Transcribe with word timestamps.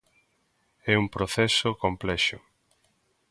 É 0.91 0.95
un 1.03 1.07
proceso 1.15 1.69
complexo. 1.83 2.37